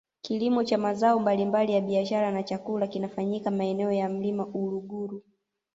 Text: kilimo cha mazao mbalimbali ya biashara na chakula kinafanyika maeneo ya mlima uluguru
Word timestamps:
kilimo 0.21 0.63
cha 0.63 0.77
mazao 0.77 1.19
mbalimbali 1.19 1.73
ya 1.73 1.81
biashara 1.81 2.31
na 2.31 2.43
chakula 2.43 2.87
kinafanyika 2.87 3.51
maeneo 3.51 3.91
ya 3.91 4.09
mlima 4.09 4.47
uluguru 4.47 5.21